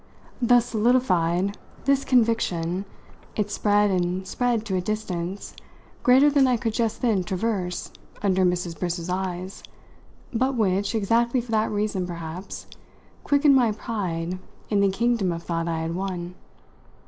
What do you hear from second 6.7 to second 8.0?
just then traverse